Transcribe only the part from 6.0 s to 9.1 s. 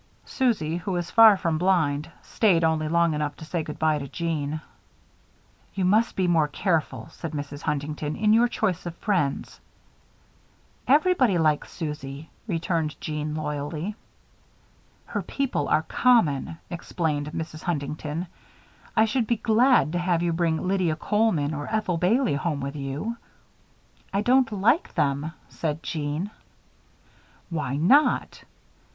be more careful," said Mrs. Huntington, "in your choice of